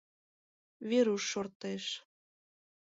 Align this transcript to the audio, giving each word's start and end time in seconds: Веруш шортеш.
Веруш 0.89 1.23
шортеш. 1.31 1.85